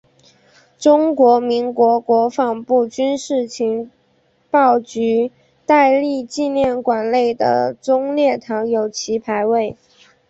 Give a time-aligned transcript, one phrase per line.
[0.79, 3.91] 中华民国国防部军事情
[4.49, 5.31] 报局
[5.63, 9.77] 戴笠纪念馆内的忠烈堂有其牌位。